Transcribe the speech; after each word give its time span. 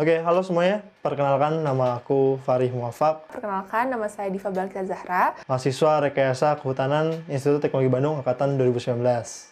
Oke, 0.00 0.16
halo 0.24 0.40
semuanya. 0.40 0.80
Perkenalkan 1.04 1.60
nama 1.60 2.00
aku 2.00 2.40
Farih 2.40 2.72
Muafak, 2.72 3.28
Perkenalkan, 3.28 3.92
nama 3.92 4.08
saya 4.08 4.32
Diva 4.32 4.48
Balkita 4.48 4.80
Zahra. 4.88 5.36
mahasiswa 5.44 6.08
Rekayasa 6.08 6.56
Kehutanan 6.56 7.20
Institut 7.28 7.60
Teknologi 7.60 7.92
Bandung 7.92 8.16
angkatan 8.16 8.56
2019. 8.56 8.96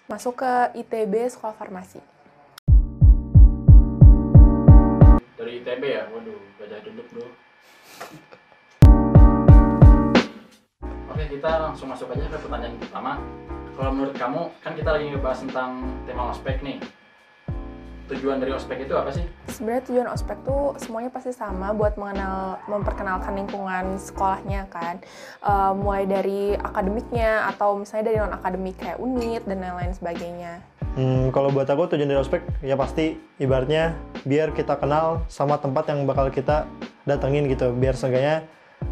Masuk 0.08 0.40
ke 0.40 0.72
ITB 0.72 1.29
Sekolah 1.29 1.53
Farmasi. 1.53 2.00
Dari 5.37 5.61
ITB 5.61 5.82
ya? 5.84 6.08
Waduh, 6.16 6.40
gajah 6.65 6.80
duduk 6.80 7.06
bro. 7.12 7.28
Oke, 11.12 11.24
kita 11.28 11.51
langsung 11.60 11.92
masuk 11.92 12.08
aja 12.08 12.24
ke 12.24 12.40
pertanyaan 12.40 12.80
pertama. 12.80 13.21
Kalau 13.76 13.92
menurut 13.92 14.17
kamu, 14.17 14.49
kan 14.65 14.72
kita 14.72 14.96
lagi 14.96 15.12
ngebahas 15.12 15.44
tentang 15.44 15.85
tema 16.09 16.33
ospek 16.33 16.65
nih. 16.65 16.80
Tujuan 18.09 18.41
dari 18.41 18.56
ospek 18.56 18.88
itu 18.88 18.95
apa 18.97 19.12
sih? 19.12 19.24
Sebenarnya 19.52 19.83
tujuan 19.84 20.09
ospek 20.09 20.41
tuh 20.41 20.73
semuanya 20.80 21.12
pasti 21.12 21.29
sama 21.37 21.77
buat 21.77 22.01
mengenal, 22.01 22.56
memperkenalkan 22.65 23.37
lingkungan 23.37 24.01
sekolahnya 24.01 24.65
kan. 24.73 24.96
Eh, 25.45 25.73
mulai 25.77 26.09
dari 26.09 26.56
akademiknya 26.56 27.52
atau 27.52 27.77
misalnya 27.77 28.05
dari 28.09 28.16
non 28.16 28.32
akademik 28.32 28.80
kayak 28.80 28.96
unit 28.96 29.45
dan 29.45 29.60
lain-lain 29.60 29.92
sebagainya. 29.92 30.65
Hmm, 30.96 31.29
kalau 31.30 31.52
buat 31.52 31.68
aku 31.68 31.95
tujuan 31.95 32.09
dari 32.09 32.18
ospek 32.18 32.42
ya 32.65 32.74
pasti 32.74 33.20
ibaratnya 33.38 33.95
biar 34.24 34.56
kita 34.56 34.80
kenal 34.80 35.23
sama 35.29 35.60
tempat 35.60 35.93
yang 35.93 36.09
bakal 36.09 36.32
kita 36.32 36.65
datengin 37.04 37.45
gitu. 37.46 37.77
Biar 37.77 37.93
seenggaknya 37.93 38.48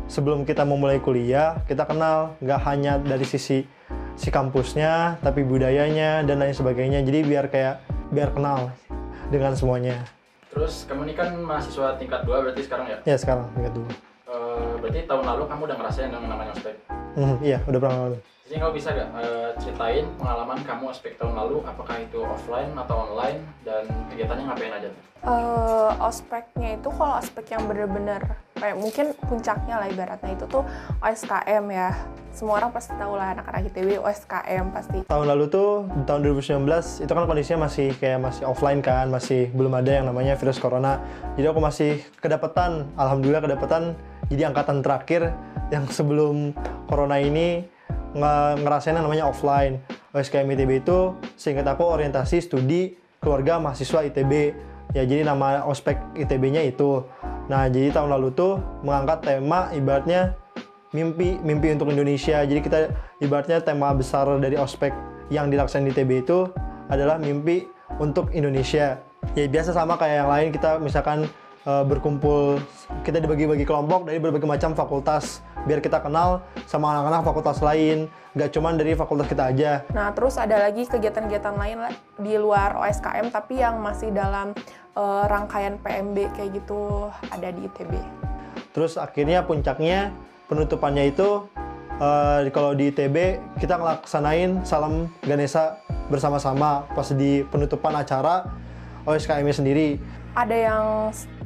sebelum 0.07 0.45
kita 0.45 0.63
memulai 0.69 1.01
kuliah 1.01 1.59
kita 1.65 1.89
kenal 1.89 2.37
nggak 2.45 2.61
hanya 2.69 3.01
dari 3.01 3.25
sisi 3.27 3.65
si 4.17 4.29
kampusnya 4.31 5.19
tapi 5.25 5.41
budayanya 5.41 6.21
dan 6.23 6.37
lain 6.37 6.53
sebagainya. 6.53 7.01
Jadi 7.01 7.25
biar 7.25 7.49
kayak 7.49 7.81
biar 8.15 8.31
kenal 8.31 8.71
dengan 9.31 9.53
semuanya. 9.55 9.97
Terus 10.53 10.89
kamu 10.89 11.11
ini 11.11 11.15
kan 11.15 11.37
mahasiswa 11.37 12.01
tingkat 12.01 12.25
2 12.25 12.33
berarti 12.33 12.63
sekarang 12.65 12.87
ya? 12.89 12.99
Ya 13.05 13.17
sekarang 13.19 13.51
ingat 13.59 13.73
dulu. 13.77 13.91
Eh, 14.27 14.73
berarti 14.81 14.99
tahun 15.05 15.25
lalu 15.27 15.43
kamu 15.51 15.63
udah 15.69 15.77
ngerasain 15.83 16.11
yang 16.11 16.25
namanya 16.25 16.53
ospek. 16.57 16.75
Hmm, 17.17 17.37
iya 17.45 17.59
udah 17.69 17.79
pernah 17.81 17.97
ngalamin. 17.97 18.23
Jadi 18.57 18.65
kamu 18.65 18.81
bisa 18.81 18.89
gak 18.89 19.11
eh, 19.21 19.51
ceritain 19.61 20.07
pengalaman 20.17 20.57
kamu 20.65 20.89
ospek 20.89 21.21
tahun 21.21 21.37
lalu, 21.37 21.61
apakah 21.69 22.01
itu 22.01 22.25
offline 22.25 22.73
atau 22.73 23.05
online, 23.05 23.45
dan 23.69 23.85
kegiatannya 24.09 24.49
ngapain 24.49 24.73
aja? 24.81 24.89
Tuh? 24.89 25.03
eh 25.29 25.91
ospeknya 26.01 26.81
itu 26.81 26.89
kalau 26.89 27.21
ospek 27.21 27.53
yang 27.53 27.69
bener-bener 27.69 28.23
kayak 28.57 28.81
mungkin 28.81 29.13
puncaknya 29.29 29.77
lah 29.77 29.93
ibaratnya 29.93 30.33
itu 30.33 30.49
tuh 30.49 30.65
OSKM 31.05 31.65
ya. 31.69 31.93
Semua 32.33 32.65
orang 32.65 32.73
pasti 32.73 32.97
tahu 32.97 33.13
lah 33.13 33.37
anak-anak 33.37 33.61
ITB 33.69 34.01
OSKM 34.01 34.73
pasti. 34.73 34.99
Tahun 35.05 35.27
lalu 35.29 35.53
tuh 35.53 35.85
tahun 36.09 36.25
2019 36.25 37.05
itu 37.05 37.13
kan 37.13 37.25
kondisinya 37.29 37.69
masih 37.69 37.93
kayak 38.01 38.25
masih 38.25 38.49
offline 38.49 38.81
kan 38.81 39.13
masih 39.13 39.53
belum 39.53 39.77
ada 39.77 40.01
yang 40.01 40.09
namanya 40.09 40.33
virus 40.41 40.57
corona. 40.57 40.97
Jadi 41.37 41.45
aku 41.45 41.61
masih 41.61 42.01
kedapatan 42.25 42.89
alhamdulillah 42.97 43.45
kedapatan 43.45 43.93
jadi 44.33 44.49
angkatan 44.49 44.81
terakhir 44.81 45.37
yang 45.69 45.85
sebelum 45.93 46.57
corona 46.89 47.21
ini 47.21 47.76
ngerasain 48.17 48.97
yang 48.97 49.05
namanya 49.05 49.29
offline. 49.29 49.81
OSKM 50.17 50.49
ITB 50.57 50.81
itu 50.81 51.13
seingat 51.37 51.69
aku 51.69 51.85
orientasi 51.85 52.41
studi 52.41 52.97
keluarga 53.21 53.61
mahasiswa 53.61 54.01
ITB 54.09 54.33
ya 54.97 55.03
jadi 55.05 55.29
nama 55.29 55.65
ospek 55.69 56.01
ITB-nya 56.17 56.65
itu. 56.65 57.05
Nah 57.53 57.69
jadi 57.69 57.93
tahun 57.93 58.17
lalu 58.17 58.33
tuh 58.33 58.57
mengangkat 58.81 59.29
tema 59.29 59.69
ibaratnya 59.77 60.33
mimpi 60.97 61.37
mimpi 61.45 61.77
untuk 61.77 61.93
Indonesia. 61.93 62.41
Jadi 62.49 62.61
kita 62.65 62.79
ibaratnya 63.21 63.61
tema 63.61 63.93
besar 63.93 64.25
dari 64.41 64.57
ospek 64.57 64.95
yang 65.29 65.53
dilaksanakan 65.53 65.91
di 65.91 65.93
TB 65.93 66.11
itu 66.25 66.49
adalah 66.89 67.21
mimpi 67.21 67.69
untuk 68.01 68.33
Indonesia. 68.33 68.97
Ya 69.35 69.45
biasa 69.51 69.77
sama 69.77 70.01
kayak 70.01 70.25
yang 70.25 70.31
lain. 70.31 70.49
Kita 70.55 70.81
misalkan 70.81 71.29
eh, 71.67 71.85
berkumpul 71.85 72.63
kita 73.03 73.21
dibagi-bagi 73.21 73.67
kelompok 73.67 74.09
dari 74.09 74.23
berbagai 74.23 74.49
macam 74.49 74.73
fakultas 74.73 75.45
biar 75.67 75.83
kita 75.83 75.99
kenal 76.01 76.47
sama 76.65 76.95
anak-anak 76.95 77.27
fakultas 77.27 77.59
lain. 77.61 78.07
Nggak 78.39 78.51
cuman 78.55 78.79
dari 78.79 78.95
fakultas 78.95 79.27
kita 79.27 79.51
aja. 79.51 79.83
Nah, 79.91 80.15
terus 80.15 80.39
ada 80.39 80.57
lagi 80.63 80.87
kegiatan-kegiatan 80.87 81.55
lain 81.59 81.79
di 82.23 82.39
luar 82.39 82.79
OSKM 82.79 83.35
tapi 83.35 83.61
yang 83.61 83.83
masih 83.83 84.15
dalam 84.15 84.55
eh, 84.95 85.25
rangkaian 85.27 85.77
PMB 85.83 86.39
kayak 86.39 86.51
gitu 86.63 87.11
ada 87.29 87.49
di 87.51 87.67
ITB. 87.67 87.93
Terus 88.73 88.97
akhirnya 88.97 89.43
puncaknya 89.43 90.15
penutupannya 90.47 91.11
itu 91.11 91.51
eh, 91.99 92.49
kalau 92.55 92.73
di 92.79 92.95
ITB 92.95 93.43
kita 93.59 93.77
ngelaksanain 93.77 94.63
salam 94.63 95.11
Ganesha 95.27 95.83
bersama-sama 96.07 96.87
pas 96.95 97.11
di 97.11 97.43
penutupan 97.51 97.99
acara 97.99 98.47
OSKM-nya 99.07 99.55
sendiri. 99.55 99.97
Ada 100.37 100.53
yang 100.53 100.85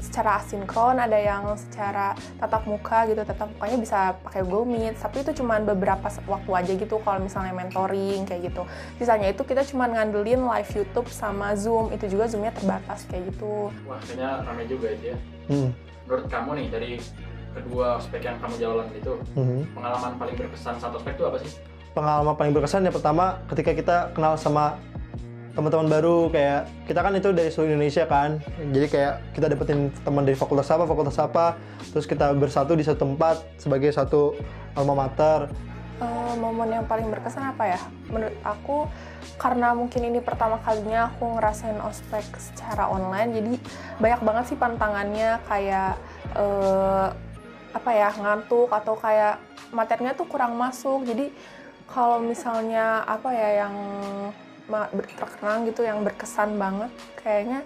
secara 0.03 0.43
asinkron, 0.43 0.98
ada 0.98 1.15
yang 1.15 1.54
secara 1.54 2.10
tatap 2.43 2.66
muka 2.66 3.06
gitu. 3.06 3.22
Tatap 3.22 3.47
mukanya 3.54 3.78
bisa 3.78 3.98
pakai 4.26 4.43
Google 4.43 4.66
Meet, 4.66 4.98
tapi 4.98 5.22
itu 5.22 5.31
cuma 5.38 5.62
beberapa 5.62 6.10
waktu 6.26 6.50
aja 6.50 6.72
gitu 6.75 6.98
kalau 7.06 7.22
misalnya 7.22 7.54
mentoring 7.54 8.26
kayak 8.26 8.50
gitu. 8.50 8.66
Sisanya 8.98 9.31
itu 9.31 9.47
kita 9.47 9.62
cuma 9.71 9.87
ngandelin 9.87 10.43
live 10.43 10.71
YouTube 10.75 11.06
sama 11.06 11.54
Zoom. 11.54 11.94
Itu 11.94 12.10
juga 12.10 12.26
Zoom-nya 12.26 12.50
terbatas 12.50 13.06
kayak 13.06 13.31
gitu. 13.31 13.71
Wah, 13.87 14.03
kayaknya 14.03 14.42
rame 14.42 14.66
juga 14.66 14.91
itu 14.91 15.04
ya. 15.15 15.16
Hmm. 15.47 15.71
Menurut 16.10 16.27
kamu 16.27 16.50
nih, 16.59 16.66
dari 16.75 16.92
kedua 17.54 17.87
ospek 18.03 18.22
yang 18.27 18.37
kamu 18.42 18.54
jalan 18.59 18.87
itu, 18.91 19.12
Mhm. 19.38 19.59
pengalaman 19.78 20.12
paling 20.19 20.34
berkesan 20.34 20.75
satu 20.82 20.98
ospek 20.98 21.15
itu 21.15 21.25
apa 21.31 21.38
sih? 21.47 21.53
Pengalaman 21.94 22.34
paling 22.34 22.53
berkesan 22.54 22.87
yang 22.87 22.94
pertama 22.94 23.38
ketika 23.50 23.71
kita 23.71 23.97
kenal 24.15 24.34
sama 24.34 24.78
teman-teman 25.60 25.93
baru 25.93 26.32
kayak 26.32 26.60
kita 26.88 27.00
kan 27.04 27.12
itu 27.12 27.28
dari 27.37 27.53
seluruh 27.53 27.76
Indonesia 27.76 28.04
kan 28.09 28.41
jadi 28.72 28.87
kayak 28.88 29.15
kita 29.37 29.47
dapetin 29.53 29.93
teman 30.00 30.25
dari 30.25 30.34
fakultas 30.34 30.72
apa 30.72 30.88
fakultas 30.88 31.21
apa 31.21 31.60
terus 31.93 32.09
kita 32.09 32.32
bersatu 32.32 32.72
di 32.72 32.81
satu 32.81 33.04
tempat 33.04 33.44
sebagai 33.60 33.93
satu 33.93 34.32
alma 34.72 35.04
mater 35.04 35.53
Eh, 36.00 36.34
momen 36.41 36.72
yang 36.72 36.88
paling 36.88 37.12
berkesan 37.12 37.53
apa 37.53 37.76
ya? 37.76 37.81
Menurut 38.09 38.32
aku 38.41 38.88
karena 39.37 39.76
mungkin 39.76 40.09
ini 40.09 40.25
pertama 40.25 40.56
kalinya 40.65 41.12
aku 41.12 41.37
ngerasain 41.37 41.77
ospek 41.77 42.25
secara 42.41 42.88
online, 42.88 43.37
jadi 43.37 43.53
banyak 44.00 44.21
banget 44.25 44.44
sih 44.48 44.56
pantangannya 44.56 45.37
kayak 45.44 46.00
eh, 46.41 47.06
apa 47.77 47.91
ya 47.92 48.16
ngantuk 48.16 48.72
atau 48.72 48.97
kayak 48.97 49.44
materinya 49.77 50.16
tuh 50.16 50.25
kurang 50.25 50.56
masuk. 50.56 51.04
Jadi 51.04 51.37
kalau 51.84 52.16
misalnya 52.16 53.04
apa 53.04 53.37
ya 53.37 53.69
yang 53.69 53.77
terkenang 55.19 55.67
gitu, 55.69 55.83
yang 55.83 56.01
berkesan 56.07 56.57
banget, 56.57 56.91
kayaknya 57.19 57.61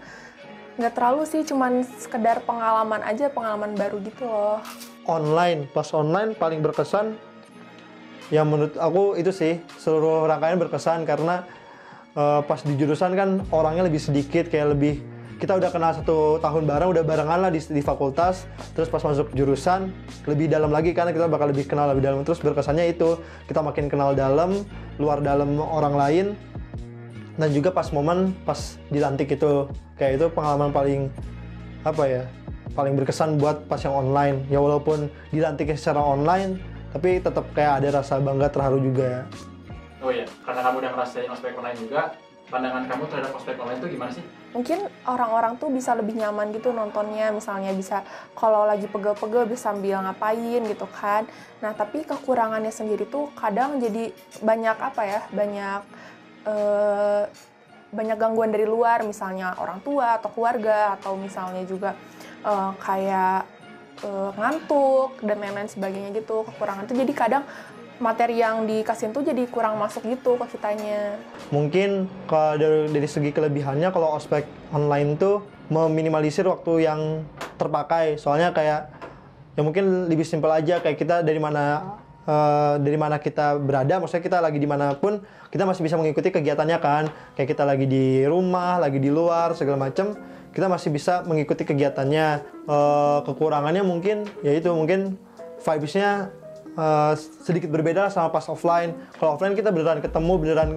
nggak 0.75 0.93
terlalu 0.97 1.23
sih, 1.29 1.47
cuman 1.47 1.87
sekedar 1.87 2.43
pengalaman 2.43 3.05
aja, 3.07 3.31
pengalaman 3.31 3.79
baru 3.79 4.03
gitu 4.03 4.27
loh. 4.27 4.59
online 5.05 5.69
pas 5.69 5.93
online 5.93 6.33
paling 6.33 6.65
berkesan 6.65 7.15
yang 8.33 8.49
menurut 8.49 8.73
aku 8.81 9.21
itu 9.21 9.31
sih 9.31 9.61
seluruh 9.77 10.25
rangkaian 10.25 10.57
berkesan 10.57 11.05
karena 11.05 11.45
eh, 12.17 12.41
pas 12.41 12.61
di 12.65 12.73
jurusan 12.75 13.13
kan 13.13 13.45
orangnya 13.53 13.85
lebih 13.85 14.01
sedikit 14.01 14.49
kayak 14.49 14.73
lebih 14.73 15.05
kita 15.35 15.61
udah 15.61 15.69
kenal 15.69 15.93
satu 15.93 16.39
tahun 16.41 16.65
bareng 16.65 16.89
udah 16.95 17.05
barengan 17.05 17.39
lah 17.43 17.51
di, 17.51 17.59
di 17.59 17.83
fakultas. 17.83 18.47
Terus 18.73 18.87
pas 18.87 19.03
masuk 19.03 19.35
jurusan 19.35 19.91
lebih 20.31 20.47
dalam 20.47 20.71
lagi 20.71 20.95
karena 20.95 21.11
kita 21.11 21.27
bakal 21.27 21.51
lebih 21.51 21.67
kenal 21.67 21.91
lebih 21.91 22.07
dalam. 22.07 22.23
Terus 22.23 22.41
berkesannya 22.41 22.95
itu 22.95 23.19
kita 23.51 23.61
makin 23.61 23.91
kenal 23.91 24.15
dalam 24.15 24.63
luar 24.97 25.21
dalam 25.21 25.59
orang 25.59 25.95
lain 25.99 26.27
dan 27.35 27.49
juga 27.51 27.75
pas 27.75 27.91
momen 27.91 28.31
pas 28.47 28.79
dilantik 28.91 29.35
itu 29.35 29.67
kayak 29.99 30.23
itu 30.23 30.27
pengalaman 30.31 30.71
paling 30.71 31.01
apa 31.83 32.05
ya 32.07 32.23
paling 32.75 32.95
berkesan 32.99 33.39
buat 33.39 33.67
pas 33.71 33.79
yang 33.83 33.95
online. 33.95 34.47
Ya 34.51 34.59
walaupun 34.59 35.07
dilantiknya 35.31 35.79
secara 35.79 36.03
online 36.03 36.59
tapi 36.95 37.19
tetap 37.19 37.47
kayak 37.55 37.83
ada 37.83 38.03
rasa 38.03 38.23
bangga 38.23 38.51
terharu 38.51 38.79
juga. 38.79 39.27
Oh 39.99 40.15
iya, 40.15 40.29
karena 40.47 40.61
kamu 40.63 40.77
udah 40.85 40.91
ngerasain 40.95 41.27
ospek 41.33 41.57
online 41.59 41.79
juga, 41.81 42.13
pandangan 42.53 42.85
kamu 42.87 43.03
terhadap 43.09 43.33
ospek 43.35 43.57
online 43.59 43.79
itu 43.83 43.89
gimana 43.99 44.13
sih? 44.15 44.25
mungkin 44.55 44.87
orang-orang 45.05 45.59
tuh 45.59 45.69
bisa 45.69 45.93
lebih 45.99 46.15
nyaman 46.15 46.55
gitu 46.55 46.71
nontonnya. 46.71 47.35
Misalnya 47.35 47.75
bisa 47.75 48.07
kalau 48.39 48.65
lagi 48.65 48.87
pegel-pegel 48.87 49.51
bisa 49.51 49.75
sambil 49.75 49.99
ngapain 50.01 50.63
gitu 50.63 50.87
kan. 50.95 51.27
Nah 51.59 51.75
tapi 51.75 52.07
kekurangannya 52.07 52.71
sendiri 52.71 53.05
tuh 53.11 53.35
kadang 53.35 53.83
jadi 53.83 54.15
banyak 54.41 54.79
apa 54.79 55.03
ya 55.03 55.21
banyak 55.35 55.83
eh, 56.45 57.23
banyak 57.95 58.19
gangguan 58.19 58.51
dari 58.51 58.67
luar 58.67 59.07
misalnya 59.07 59.55
orang 59.57 59.79
tua 59.81 60.19
atau 60.19 60.31
keluarga 60.35 60.99
atau 60.99 61.15
misalnya 61.15 61.63
juga 61.65 61.97
eh, 62.45 62.71
kayak 62.81 63.43
eh, 64.03 64.31
ngantuk 64.37 65.21
dan 65.25 65.37
lain-lain 65.41 65.71
sebagainya 65.71 66.11
gitu 66.17 66.45
kekurangan 66.49 66.85
tuh. 66.87 66.97
Jadi 66.97 67.13
kadang 67.15 67.45
materi 68.03 68.43
yang 68.43 68.67
dikasih 68.67 69.15
tuh 69.15 69.23
jadi 69.23 69.47
kurang 69.47 69.79
masuk 69.79 70.03
gitu 70.11 70.35
ke 70.35 70.59
kitanya. 70.59 71.15
Mungkin 71.55 72.11
kalau 72.27 72.59
dari, 72.59 72.91
dari 72.91 73.09
segi 73.09 73.31
kelebihannya 73.31 73.89
kalau 73.95 74.19
ospek 74.19 74.45
online 74.75 75.15
tuh 75.15 75.47
meminimalisir 75.71 76.45
waktu 76.45 76.91
yang 76.91 77.23
terpakai. 77.55 78.19
Soalnya 78.19 78.51
kayak 78.51 78.91
ya 79.55 79.63
mungkin 79.63 80.11
lebih 80.11 80.27
simpel 80.27 80.51
aja 80.51 80.83
kayak 80.83 80.99
kita 80.99 81.23
dari 81.23 81.39
mana 81.39 81.95
eh, 82.25 82.75
dari 82.81 82.99
mana 82.99 83.21
kita 83.21 83.61
berada 83.61 84.01
maksudnya 84.01 84.25
kita 84.25 84.39
lagi 84.41 84.59
di 84.59 84.69
mana 84.69 84.97
pun 84.97 85.21
kita 85.53 85.65
masih 85.69 85.87
bisa 85.87 85.95
mengikuti 86.01 86.35
kegiatannya 86.35 86.79
kan. 86.81 87.05
Kayak 87.39 87.49
kita 87.57 87.65
lagi 87.65 87.87
di 87.87 88.27
rumah 88.27 88.83
lagi 88.83 88.99
di 88.99 89.13
luar 89.13 89.55
segala 89.55 89.79
macam 89.79 90.17
kita 90.55 90.71
masih 90.71 90.95
bisa 90.95 91.27
mengikuti 91.27 91.67
kegiatannya. 91.67 92.27
Eh, 92.67 93.19
kekurangannya 93.29 93.83
mungkin 93.85 94.25
yaitu 94.43 94.73
mungkin 94.73 95.21
vibes-nya 95.63 96.31
eh, 96.75 97.13
sedikit 97.19 97.71
berbeda 97.71 98.11
sama 98.11 98.33
pas 98.33 98.47
offline. 98.49 98.97
Kalau 99.21 99.37
offline 99.37 99.55
kita 99.55 99.71
beneran 99.71 100.01
ketemu 100.01 100.33
beneran 100.41 100.71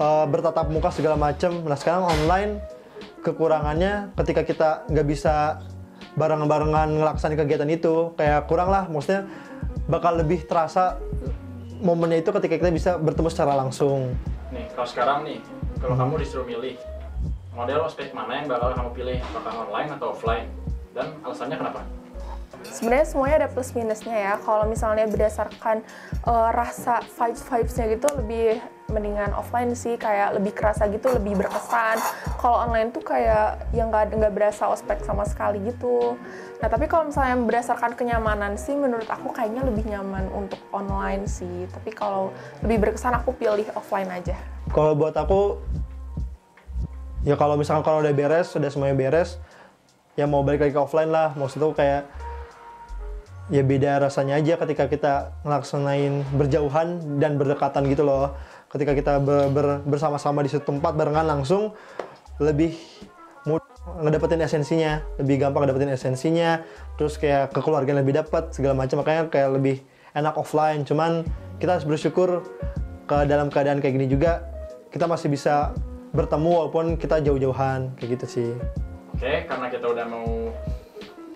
eh, 0.00 0.26
bertatap 0.26 0.66
muka 0.72 0.90
segala 0.94 1.18
macam 1.18 1.62
nah 1.66 1.76
sekarang 1.76 2.06
online 2.06 2.58
kekurangannya 3.22 4.14
ketika 4.14 4.42
kita 4.46 4.68
nggak 4.88 5.06
bisa 5.10 5.58
bareng-barengan 6.18 6.98
ngelaksanain 6.98 7.38
kegiatan 7.38 7.70
itu 7.70 8.14
kayak 8.18 8.50
kurang 8.50 8.70
lah. 8.70 8.90
Maksudnya 8.90 9.26
bakal 9.88 10.20
lebih 10.20 10.44
terasa 10.44 11.00
momennya 11.80 12.20
itu 12.20 12.30
ketika 12.30 12.54
kita 12.60 12.70
bisa 12.70 12.90
bertemu 13.00 13.28
secara 13.32 13.56
langsung. 13.56 14.12
Nih, 14.52 14.68
kalau 14.76 14.88
sekarang 14.88 15.18
nih, 15.24 15.38
kalau 15.80 15.96
kamu 15.96 16.14
disuruh 16.20 16.46
milih 16.46 16.76
model 17.56 17.88
ospek 17.88 18.12
mana 18.12 18.44
yang 18.44 18.46
bakal 18.46 18.70
kamu 18.76 18.90
pilih, 18.94 19.16
apakah 19.32 19.52
online 19.66 19.90
atau 19.96 20.12
offline? 20.12 20.46
Dan 20.92 21.10
alasannya 21.24 21.56
kenapa? 21.56 21.80
sebenarnya 22.66 23.06
semuanya 23.06 23.36
ada 23.44 23.48
plus 23.50 23.70
minusnya 23.72 24.16
ya. 24.16 24.34
Kalau 24.42 24.64
misalnya 24.66 25.06
berdasarkan 25.06 25.82
eh, 26.26 26.50
rasa 26.54 27.02
vibes 27.06 27.42
vibesnya 27.46 27.86
gitu 27.94 28.08
lebih 28.18 28.58
mendingan 28.90 29.32
offline 29.36 29.72
sih. 29.78 29.94
Kayak 29.94 30.36
lebih 30.36 30.52
kerasa 30.56 30.90
gitu 30.90 31.12
lebih 31.12 31.38
berkesan 31.38 31.98
kalau 32.38 32.70
online 32.70 32.94
tuh 32.94 33.02
kayak 33.02 33.66
yang 33.74 33.90
nggak 33.90 34.14
nggak 34.14 34.32
berasa 34.32 34.70
ospek 34.70 35.02
sama 35.02 35.26
sekali 35.26 35.58
gitu 35.66 36.14
nah 36.62 36.70
tapi 36.70 36.86
kalau 36.86 37.10
misalnya 37.10 37.34
berdasarkan 37.42 37.98
kenyamanan 37.98 38.54
sih 38.54 38.78
menurut 38.78 39.10
aku 39.10 39.34
kayaknya 39.34 39.66
lebih 39.66 39.90
nyaman 39.90 40.30
untuk 40.30 40.62
online 40.70 41.26
sih 41.26 41.66
tapi 41.74 41.90
kalau 41.90 42.30
lebih 42.62 42.88
berkesan 42.88 43.18
aku 43.18 43.34
pilih 43.34 43.66
offline 43.74 44.08
aja 44.08 44.38
Kalau 44.68 44.92
buat 44.92 45.16
aku, 45.16 45.56
ya 47.24 47.40
kalau 47.40 47.56
misalkan 47.56 47.80
kalau 47.80 48.04
udah 48.04 48.12
beres, 48.12 48.52
sudah 48.52 48.68
semuanya 48.68 48.92
beres, 48.92 49.40
ya 50.12 50.28
mau 50.28 50.44
balik 50.44 50.60
lagi 50.60 50.76
ke 50.76 50.80
offline 50.84 51.08
lah. 51.08 51.32
Maksud 51.40 51.56
tuh 51.56 51.72
kayak 51.72 52.04
ya 53.48 53.64
beda 53.64 54.04
rasanya 54.04 54.36
aja 54.36 54.60
ketika 54.60 54.84
kita 54.92 55.12
ngelaksanain 55.40 56.20
berjauhan 56.36 57.16
dan 57.16 57.40
berdekatan 57.40 57.88
gitu 57.88 58.04
loh. 58.04 58.36
Ketika 58.68 58.92
kita 58.92 59.24
ber- 59.24 59.48
ber- 59.48 59.80
bersama-sama 59.88 60.44
di 60.44 60.52
suatu 60.52 60.68
tempat 60.68 60.92
barengan 60.92 61.24
langsung 61.24 61.72
lebih 62.38 62.74
mudah 63.46 63.66
ngedapetin 64.04 64.44
esensinya, 64.44 65.00
lebih 65.16 65.42
gampang 65.42 65.64
ngedapetin 65.64 65.94
esensinya, 65.94 66.62
terus 67.00 67.16
kayak 67.16 67.54
kekeluargaan 67.54 68.02
lebih 68.02 68.20
dapat 68.20 68.52
segala 68.52 68.76
macam 68.76 69.00
makanya 69.00 69.30
kayak 69.32 69.50
lebih 69.56 69.76
enak 70.12 70.34
offline. 70.36 70.84
Cuman 70.84 71.24
kita 71.58 71.78
harus 71.78 71.86
bersyukur 71.88 72.44
ke 73.08 73.16
dalam 73.24 73.48
keadaan 73.48 73.80
kayak 73.80 73.96
gini 73.96 74.06
juga 74.06 74.44
kita 74.92 75.08
masih 75.08 75.32
bisa 75.32 75.72
bertemu 76.12 76.50
walaupun 76.64 76.96
kita 76.96 77.20
jauh-jauhan 77.20 77.92
kayak 77.96 78.20
gitu 78.20 78.26
sih. 78.26 78.50
Oke, 79.16 79.44
karena 79.44 79.66
kita 79.68 79.86
udah 79.88 80.06
mau 80.08 80.52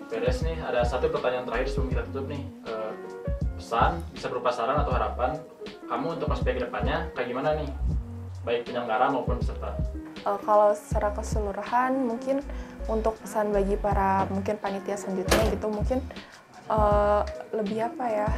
beres 0.09 0.45
nih, 0.45 0.57
ada 0.61 0.85
satu 0.85 1.09
pertanyaan 1.09 1.45
terakhir 1.49 1.67
sebelum 1.69 1.89
kita 1.93 2.01
tutup 2.09 2.25
nih. 2.29 2.43
Eh, 2.69 2.91
pesan, 3.57 4.01
bisa 4.13 4.27
berupa 4.29 4.49
saran 4.49 4.81
atau 4.81 4.93
harapan, 4.93 5.37
kamu 5.89 6.17
untuk 6.17 6.33
ospek 6.33 6.57
ke 6.57 6.61
depannya 6.65 7.09
kayak 7.13 7.27
gimana 7.29 7.49
nih? 7.57 7.69
Baik 8.43 8.61
penyelenggara 8.67 9.13
maupun 9.13 9.37
peserta. 9.39 9.77
Eh, 10.23 10.39
kalau 10.47 10.71
secara 10.71 11.11
keseluruhan 11.11 12.07
mungkin 12.07 12.39
untuk 12.87 13.19
pesan 13.19 13.51
bagi 13.51 13.75
para 13.75 14.23
mungkin 14.31 14.55
panitia 14.55 14.95
selanjutnya 14.95 15.51
gitu 15.51 15.67
mungkin 15.67 15.99
eh, 16.71 17.21
lebih 17.51 17.91
apa 17.91 18.05
ya 18.07 18.29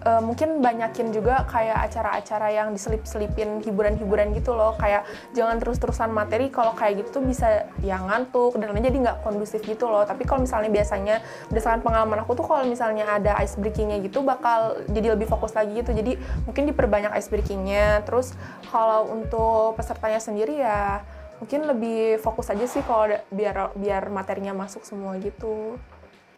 Eh, 0.00 0.22
mungkin 0.24 0.64
banyakin 0.64 1.12
juga 1.12 1.44
kayak 1.44 1.92
acara-acara 1.92 2.48
yang 2.48 2.72
diselip-selipin 2.72 3.60
hiburan-hiburan 3.60 4.32
gitu 4.32 4.56
loh. 4.56 4.72
Kayak 4.80 5.04
jangan 5.36 5.60
terus-terusan 5.60 6.08
materi 6.08 6.48
kalau 6.48 6.72
kayak 6.72 7.04
gitu 7.04 7.20
tuh 7.20 7.24
bisa 7.28 7.68
ya 7.84 8.00
ngantuk 8.00 8.56
dan 8.56 8.72
jadi 8.72 8.96
nggak 8.96 9.20
kondusif 9.20 9.60
gitu 9.60 9.92
loh. 9.92 10.08
Tapi 10.08 10.24
kalau 10.24 10.48
misalnya 10.48 10.72
biasanya 10.72 11.20
berdasarkan 11.52 11.84
pengalaman 11.84 12.24
aku 12.24 12.32
tuh 12.32 12.48
kalau 12.48 12.64
misalnya 12.64 13.12
ada 13.12 13.36
ice 13.44 13.60
breakingnya 13.60 14.00
gitu 14.00 14.24
bakal 14.24 14.80
jadi 14.88 15.20
lebih 15.20 15.28
fokus 15.28 15.52
lagi 15.52 15.76
gitu. 15.76 15.92
Jadi 15.92 16.16
mungkin 16.48 16.64
diperbanyak 16.72 17.12
ice 17.20 17.28
breakingnya. 17.28 18.00
Terus 18.08 18.32
kalau 18.72 19.04
untuk 19.12 19.76
pesertanya 19.76 20.16
sendiri 20.16 20.64
ya 20.64 21.04
mungkin 21.44 21.68
lebih 21.68 22.24
fokus 22.24 22.48
aja 22.48 22.64
sih 22.64 22.80
kalau 22.88 23.20
biar 23.28 23.76
biar 23.76 24.08
materinya 24.08 24.56
masuk 24.56 24.80
semua 24.80 25.12
gitu. 25.20 25.76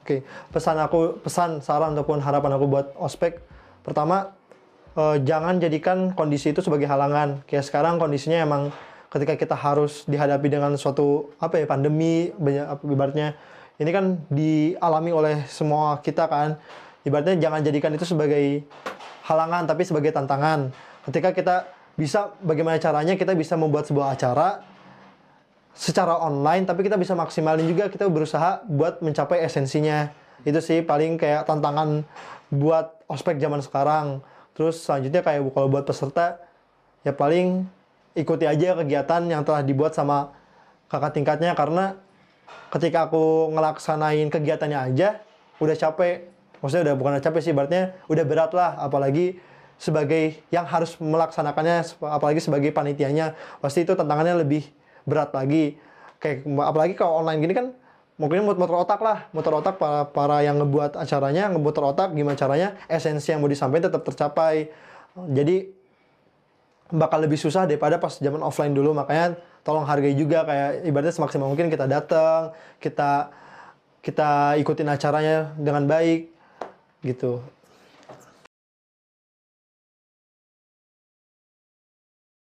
Oke, 0.02 0.26
pesan 0.50 0.82
aku, 0.82 1.22
pesan, 1.22 1.62
saran 1.62 1.94
ataupun 1.94 2.18
harapan 2.18 2.58
aku 2.58 2.66
buat 2.66 2.90
ospek, 2.98 3.38
pertama 3.82 4.34
eh, 4.98 5.22
jangan 5.22 5.58
jadikan 5.58 6.16
kondisi 6.16 6.50
itu 6.50 6.64
sebagai 6.64 6.88
halangan. 6.88 7.42
Kayak 7.46 7.68
sekarang 7.68 7.98
kondisinya 8.02 8.42
emang 8.42 8.74
ketika 9.12 9.36
kita 9.36 9.54
harus 9.58 10.08
dihadapi 10.08 10.48
dengan 10.48 10.74
suatu 10.80 11.34
apa 11.36 11.60
ya 11.60 11.66
pandemi, 11.68 12.32
banyak 12.34 12.80
ibaratnya 12.88 13.36
ini 13.76 13.90
kan 13.92 14.22
dialami 14.32 15.10
oleh 15.12 15.36
semua 15.46 16.00
kita 16.00 16.26
kan. 16.26 16.56
Ibaratnya 17.02 17.36
jangan 17.36 17.60
jadikan 17.66 17.90
itu 17.92 18.06
sebagai 18.06 18.62
halangan 19.26 19.66
tapi 19.66 19.82
sebagai 19.82 20.14
tantangan. 20.14 20.70
Ketika 21.02 21.34
kita 21.34 21.56
bisa 21.98 22.32
bagaimana 22.40 22.80
caranya 22.80 23.18
kita 23.18 23.36
bisa 23.36 23.58
membuat 23.58 23.84
sebuah 23.84 24.16
acara 24.16 24.64
secara 25.72 26.20
online 26.20 26.68
tapi 26.68 26.84
kita 26.84 26.96
bisa 27.00 27.16
maksimalin 27.16 27.64
juga 27.64 27.88
kita 27.88 28.08
berusaha 28.08 28.64
buat 28.68 29.00
mencapai 29.00 29.44
esensinya 29.44 30.12
itu 30.44 30.60
sih 30.60 30.80
paling 30.84 31.16
kayak 31.16 31.48
tantangan 31.48 32.04
buat 32.52 33.00
ospek 33.08 33.40
zaman 33.40 33.64
sekarang. 33.64 34.20
Terus 34.52 34.84
selanjutnya 34.84 35.24
kayak 35.24 35.48
kalau 35.56 35.72
buat 35.72 35.88
peserta 35.88 36.36
ya 37.00 37.16
paling 37.16 37.64
ikuti 38.12 38.44
aja 38.44 38.76
kegiatan 38.76 39.24
yang 39.24 39.40
telah 39.42 39.64
dibuat 39.64 39.96
sama 39.96 40.36
kakak 40.92 41.16
tingkatnya. 41.16 41.56
Karena 41.56 41.96
ketika 42.68 43.08
aku 43.08 43.48
ngelaksanain 43.56 44.28
kegiatannya 44.28 44.78
aja 44.92 45.24
udah 45.56 45.72
capek. 45.72 46.28
Maksudnya 46.62 46.92
udah 46.92 46.94
bukan 46.94 47.18
capek 47.18 47.40
sih 47.42 47.56
berarti 47.56 47.90
udah 48.06 48.24
berat 48.28 48.52
lah. 48.52 48.76
Apalagi 48.76 49.40
sebagai 49.80 50.38
yang 50.54 50.68
harus 50.68 50.94
melaksanakannya 51.00 51.82
apalagi 52.04 52.38
sebagai 52.44 52.70
panitianya. 52.70 53.34
Pasti 53.64 53.88
itu 53.88 53.96
tantangannya 53.96 54.44
lebih 54.44 54.68
berat 55.08 55.32
lagi. 55.32 55.80
Kayak 56.22 56.46
apalagi 56.46 56.94
kalau 56.94 57.24
online 57.24 57.40
gini 57.42 57.54
kan 57.56 57.66
mungkin 58.20 58.44
mut- 58.44 58.60
motor 58.60 58.84
otak 58.84 59.00
lah 59.00 59.26
motor 59.32 59.64
otak 59.64 59.80
para 59.80 60.08
para 60.12 60.44
yang 60.44 60.60
ngebuat 60.60 61.00
acaranya 61.00 61.48
ngebuat 61.52 61.74
otak 61.80 62.08
gimana 62.12 62.36
caranya 62.36 62.76
esensi 62.86 63.32
yang 63.32 63.40
mau 63.40 63.50
disampaikan 63.50 63.88
tetap 63.88 64.04
tercapai. 64.04 64.68
Jadi 65.16 65.68
bakal 66.92 67.24
lebih 67.24 67.40
susah 67.40 67.64
daripada 67.64 67.96
pas 67.96 68.16
zaman 68.20 68.44
offline 68.44 68.76
dulu. 68.76 68.92
Makanya 68.92 69.36
tolong 69.64 69.86
hargai 69.86 70.12
juga 70.12 70.44
kayak 70.44 70.84
ibaratnya 70.84 71.14
semaksimal 71.14 71.48
mungkin 71.48 71.70
kita 71.70 71.86
datang 71.86 72.52
kita 72.82 73.30
kita 74.02 74.58
ikutin 74.58 74.90
acaranya 74.90 75.54
dengan 75.54 75.86
baik 75.86 76.34
gitu 77.06 77.38